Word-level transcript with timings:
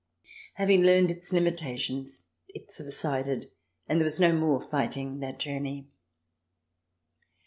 Having 0.55 0.81
learned 0.81 1.11
its 1.11 1.31
limitations 1.31 2.23
it 2.47 2.71
subsided, 2.71 3.51
and 3.87 3.99
there 3.99 4.03
was 4.05 4.19
no 4.19 4.33
more 4.33 4.59
fighting 4.59 5.19
that 5.19 5.37
journey. 5.37 5.89